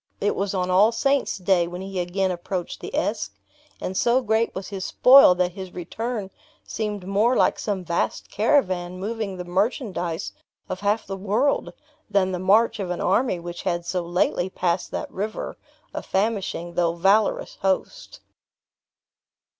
It 0.19 0.35
was 0.35 0.55
on 0.55 0.71
All 0.71 0.91
Saints 0.91 1.37
Day 1.37 1.67
when 1.67 1.81
he 1.83 1.99
again 1.99 2.31
approached 2.31 2.79
the 2.79 2.95
Esk; 2.95 3.35
and 3.79 3.95
so 3.95 4.19
great 4.23 4.55
was 4.55 4.69
his 4.69 4.83
spoil 4.83 5.35
that 5.35 5.51
his 5.51 5.75
return 5.75 6.31
seemed 6.63 7.05
more 7.05 7.35
like 7.35 7.59
some 7.59 7.83
vast 7.85 8.31
caravan 8.31 8.97
moving 8.99 9.37
the 9.37 9.45
merchandise 9.45 10.33
of 10.69 10.79
half 10.79 11.05
the 11.05 11.15
world, 11.17 11.71
than 12.09 12.31
the 12.31 12.39
march 12.39 12.79
of 12.79 12.89
an 12.89 12.99
army 12.99 13.39
which 13.39 13.61
had 13.61 13.85
so 13.85 14.01
lately 14.03 14.49
passed 14.49 14.89
that 14.89 15.11
river, 15.11 15.55
a 15.93 16.01
famishing, 16.01 16.73
though 16.73 16.95
valourous 16.95 17.59
host. 17.61 18.21